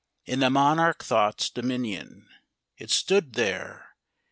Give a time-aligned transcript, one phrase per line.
[0.25, 2.27] In the monarch Thought's dominion
[2.75, 3.93] It stood there!